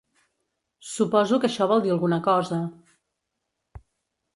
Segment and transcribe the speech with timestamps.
[0.93, 2.61] Suposo que això vol dir alguna cosa.